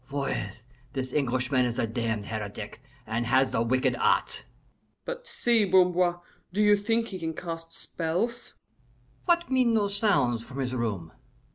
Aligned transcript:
Voyez, 0.09 0.63
this 0.93 1.13
Englishman 1.13 1.63
is 1.63 1.77
a 1.77 1.85
damned 1.85 2.25
heretic, 2.25 2.81
and 3.05 3.27
has 3.27 3.51
the 3.51 3.61
wicked 3.61 3.95
arts." 3.97 4.41
"But 5.05 5.27
see, 5.27 5.63
Bamboir, 5.63 6.21
do 6.51 6.63
you 6.63 6.75
think 6.75 7.09
he 7.09 7.19
can 7.19 7.35
cast 7.35 7.71
spells?" 7.71 8.55
"What 9.25 9.51
mean 9.51 9.75
those 9.75 9.95
sounds 9.95 10.41
from 10.43 10.57
his 10.57 10.73
room?" 10.73 11.11